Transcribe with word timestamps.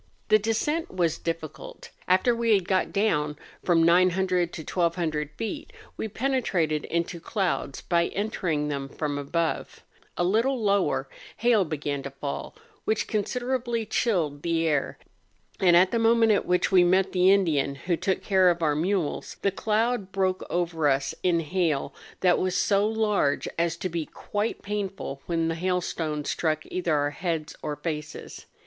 The 0.29 0.39
descent 0.39 0.91
was 0.91 1.19
difficult. 1.19 1.91
After 2.07 2.35
we 2.35 2.55
had 2.55 2.67
got 2.67 2.91
down 2.91 3.37
from 3.63 3.83
900 3.83 4.51
to 4.51 4.63
1200 4.63 5.29
feet, 5.37 5.71
we 5.95 6.07
penetrated 6.07 6.85
into 6.85 7.19
clouds, 7.19 7.81
by 7.81 8.07
entering 8.07 8.67
them 8.67 8.89
from 8.89 9.19
above: 9.19 9.83
a 10.17 10.23
little 10.23 10.59
lower, 10.59 11.07
hail 11.37 11.63
began 11.65 12.01
to 12.01 12.09
fall, 12.09 12.55
which 12.83 13.05
considerably 13.07 13.85
chilled 13.85 14.41
the 14.41 14.65
air, 14.67 14.97
and 15.59 15.77
at 15.77 15.91
the 15.91 15.99
moment 15.99 16.31
at 16.31 16.47
which 16.47 16.71
we 16.71 16.83
met 16.83 17.11
the 17.11 17.31
Indian 17.31 17.75
who 17.75 17.95
took 17.95 18.23
care 18.23 18.49
of 18.49 18.63
our 18.63 18.75
mules, 18.75 19.37
the 19.43 19.51
cloud 19.51 20.11
broke 20.11 20.43
over 20.49 20.87
us 20.89 21.13
in 21.21 21.41
hail 21.41 21.93
that 22.21 22.39
was 22.39 22.57
so 22.57 22.87
large 22.87 23.47
as 23.59 23.77
to 23.77 23.87
be 23.87 24.07
quite 24.07 24.63
painful 24.63 25.21
when 25.27 25.47
the 25.47 25.53
hailstones 25.53 26.27
struck 26.27 26.63
either 26.71 26.95
our 26.95 27.11
heads 27.11 27.55
or 27.61 27.75
faces. 27.75 28.47